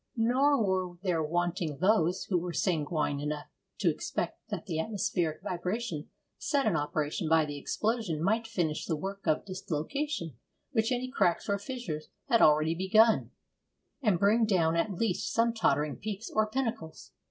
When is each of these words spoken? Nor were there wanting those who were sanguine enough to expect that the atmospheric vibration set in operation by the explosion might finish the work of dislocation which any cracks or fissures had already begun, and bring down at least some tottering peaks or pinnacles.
Nor 0.17 0.65
were 0.65 0.97
there 1.03 1.21
wanting 1.21 1.77
those 1.77 2.23
who 2.23 2.39
were 2.39 2.53
sanguine 2.53 3.19
enough 3.19 3.45
to 3.77 3.91
expect 3.91 4.49
that 4.49 4.65
the 4.65 4.79
atmospheric 4.79 5.43
vibration 5.43 6.09
set 6.39 6.65
in 6.65 6.75
operation 6.75 7.29
by 7.29 7.45
the 7.45 7.55
explosion 7.59 8.19
might 8.23 8.47
finish 8.47 8.87
the 8.87 8.95
work 8.95 9.27
of 9.27 9.45
dislocation 9.45 10.37
which 10.71 10.91
any 10.91 11.07
cracks 11.11 11.47
or 11.47 11.59
fissures 11.59 12.09
had 12.29 12.41
already 12.41 12.73
begun, 12.73 13.29
and 14.01 14.17
bring 14.17 14.43
down 14.43 14.75
at 14.75 14.91
least 14.91 15.31
some 15.31 15.53
tottering 15.53 15.97
peaks 15.97 16.31
or 16.33 16.47
pinnacles. 16.49 17.11